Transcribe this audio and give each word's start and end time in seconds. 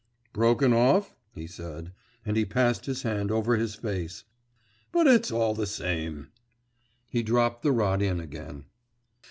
'Broken 0.33 0.73
off?' 0.73 1.13
he 1.35 1.45
said, 1.45 1.93
and 2.25 2.35
he 2.35 2.43
passed 2.43 2.87
his 2.87 3.03
hand 3.03 3.29
over 3.29 3.55
his 3.55 3.75
face. 3.75 4.23
'But 4.91 5.05
it's 5.05 5.29
all 5.31 5.53
the 5.53 5.67
same!' 5.67 6.29
He 7.07 7.21
dropped 7.21 7.61
the 7.61 7.71
rod 7.71 8.01
in 8.01 8.19
again. 8.19 8.65